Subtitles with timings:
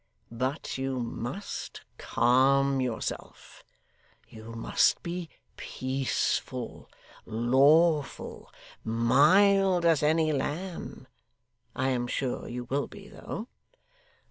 [0.31, 3.63] But you must calm yourself;
[4.27, 6.89] you must be peaceful,
[7.23, 8.51] lawful,
[8.83, 11.07] mild as any lamb.
[11.75, 13.47] I am sure you will be though.